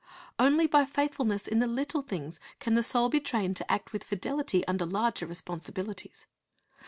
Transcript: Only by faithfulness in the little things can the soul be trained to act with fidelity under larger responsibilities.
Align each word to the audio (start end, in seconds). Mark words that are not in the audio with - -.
Only 0.39 0.65
by 0.65 0.83
faithfulness 0.85 1.47
in 1.47 1.59
the 1.59 1.67
little 1.67 2.01
things 2.01 2.39
can 2.59 2.73
the 2.73 2.81
soul 2.81 3.07
be 3.07 3.19
trained 3.19 3.55
to 3.57 3.71
act 3.71 3.93
with 3.93 4.03
fidelity 4.03 4.65
under 4.67 4.83
larger 4.87 5.27
responsibilities. 5.27 6.25